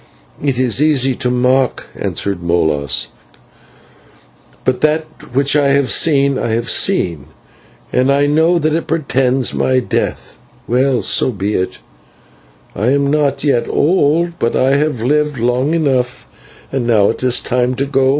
"It 0.43 0.57
is 0.57 0.81
easy 0.81 1.13
to 1.13 1.29
mock," 1.29 1.85
answered 1.95 2.41
Molas, 2.41 3.09
"but 4.65 4.81
that 4.81 5.05
which 5.35 5.55
I 5.55 5.67
have 5.73 5.91
seen, 5.91 6.39
I 6.39 6.53
have 6.53 6.71
seen, 6.71 7.25
and 7.93 8.11
I 8.11 8.25
know 8.25 8.57
that 8.57 8.73
it 8.73 8.87
portends 8.87 9.53
my 9.53 9.77
death. 9.79 10.39
Well, 10.67 11.03
so 11.03 11.29
be 11.29 11.53
it; 11.53 11.77
I 12.75 12.87
am 12.87 13.05
not 13.05 13.43
yet 13.43 13.69
old, 13.69 14.39
but 14.39 14.55
I 14.55 14.75
have 14.77 15.03
lived 15.03 15.37
long 15.37 15.75
enough 15.75 16.27
and 16.71 16.87
now 16.87 17.11
it 17.11 17.21
is 17.21 17.39
time 17.39 17.75
to 17.75 17.85
go. 17.85 18.09